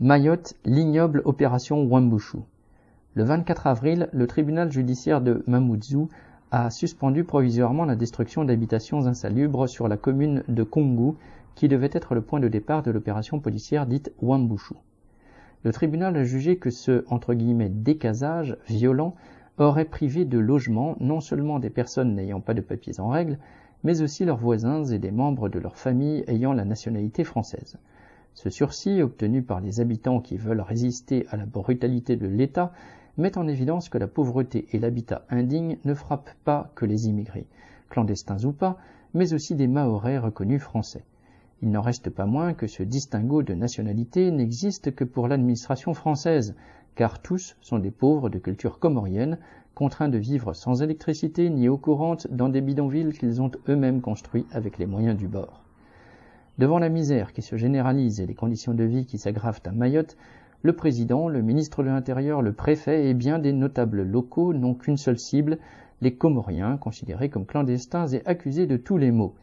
[0.00, 2.38] Mayotte, l'ignoble opération Wambushu.
[3.14, 6.08] Le 24 avril, le tribunal judiciaire de Mamoudzou
[6.50, 11.14] a suspendu provisoirement la destruction d'habitations insalubres sur la commune de Kongu,
[11.54, 14.74] qui devait être le point de départ de l'opération policière dite Wambushu.
[15.62, 19.14] Le tribunal a jugé que ce entre décasage violent
[19.58, 23.38] aurait privé de logement non seulement des personnes n'ayant pas de papiers en règle,
[23.84, 27.78] mais aussi leurs voisins et des membres de leur famille ayant la nationalité française.
[28.34, 32.72] Ce sursis, obtenu par les habitants qui veulent résister à la brutalité de l'État,
[33.16, 37.46] met en évidence que la pauvreté et l'habitat indigne ne frappent pas que les immigrés,
[37.90, 38.76] clandestins ou pas,
[39.14, 41.04] mais aussi des Mahorais reconnus français.
[41.62, 46.56] Il n'en reste pas moins que ce distinguo de nationalité n'existe que pour l'administration française,
[46.96, 49.38] car tous sont des pauvres de culture comorienne,
[49.74, 54.46] contraints de vivre sans électricité ni eau courante dans des bidonvilles qu'ils ont eux-mêmes construits
[54.50, 55.63] avec les moyens du bord.
[56.56, 60.16] Devant la misère qui se généralise et les conditions de vie qui s'aggravent à Mayotte,
[60.62, 64.96] le président, le ministre de l'Intérieur, le préfet et bien des notables locaux n'ont qu'une
[64.96, 65.58] seule cible,
[66.00, 69.34] les Comoriens, considérés comme clandestins et accusés de tous les maux.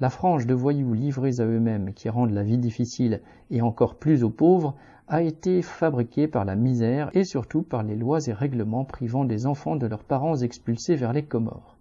[0.00, 4.24] La frange de voyous livrés à eux-mêmes qui rendent la vie difficile et encore plus
[4.24, 4.74] aux pauvres
[5.08, 9.46] a été fabriquée par la misère et surtout par les lois et règlements privant des
[9.46, 11.76] enfants de leurs parents expulsés vers les Comores.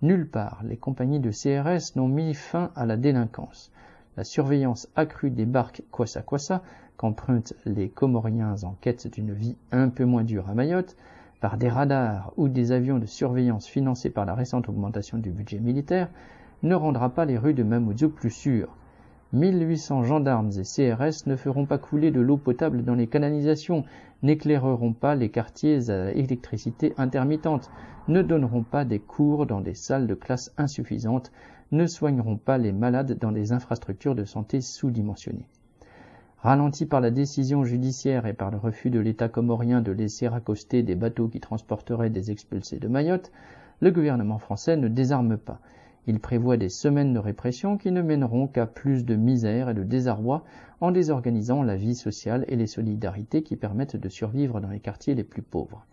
[0.00, 3.72] Nulle part les compagnies de CRS n'ont mis fin à la délinquance
[4.16, 6.62] la surveillance accrue des barques Kwassa Kwassa
[6.96, 10.96] qu'empruntent les Comoriens en quête d'une vie un peu moins dure à Mayotte,
[11.40, 15.58] par des radars ou des avions de surveillance financés par la récente augmentation du budget
[15.58, 16.08] militaire,
[16.62, 18.74] ne rendra pas les rues de Mamoudzou plus sûres.
[19.32, 23.84] 1800 gendarmes et CRS ne feront pas couler de l'eau potable dans les canalisations,
[24.22, 27.70] n'éclaireront pas les quartiers à électricité intermittente,
[28.08, 31.32] ne donneront pas des cours dans des salles de classe insuffisantes,
[31.72, 35.48] ne soigneront pas les malades dans des infrastructures de santé sous-dimensionnées.
[36.38, 40.82] Ralenti par la décision judiciaire et par le refus de l'État comorien de laisser accoster
[40.82, 43.32] des bateaux qui transporteraient des expulsés de Mayotte,
[43.80, 45.60] le gouvernement français ne désarme pas.
[46.06, 49.82] Il prévoit des semaines de répression qui ne mèneront qu'à plus de misère et de
[49.82, 50.44] désarroi
[50.80, 55.16] en désorganisant la vie sociale et les solidarités qui permettent de survivre dans les quartiers
[55.16, 55.84] les plus pauvres.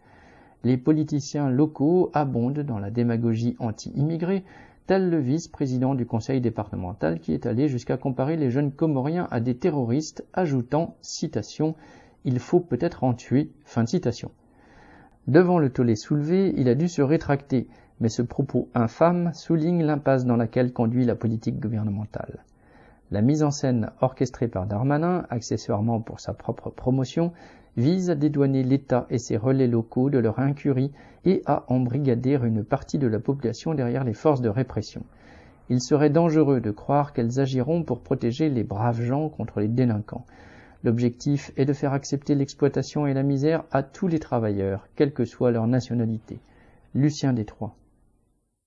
[0.63, 4.43] Les politiciens locaux abondent dans la démagogie anti-immigrés,
[4.85, 9.39] tel le vice-président du conseil départemental qui est allé jusqu'à comparer les jeunes comoriens à
[9.39, 11.75] des terroristes, ajoutant, citation,
[12.25, 14.31] il faut peut-être en tuer, fin de citation.
[15.27, 17.67] Devant le tollé soulevé, il a dû se rétracter,
[17.99, 22.43] mais ce propos infâme souligne l'impasse dans laquelle conduit la politique gouvernementale.
[23.13, 27.31] La mise en scène orchestrée par Darmanin, accessoirement pour sa propre promotion,
[27.77, 30.91] vise à dédouaner l'État et ses relais locaux de leur incurie
[31.23, 35.03] et à embrigader une partie de la population derrière les forces de répression.
[35.69, 40.25] Il serait dangereux de croire qu'elles agiront pour protéger les braves gens contre les délinquants.
[40.83, 45.25] L'objectif est de faire accepter l'exploitation et la misère à tous les travailleurs, quelle que
[45.25, 46.39] soit leur nationalité.
[46.95, 47.75] Lucien Détroit.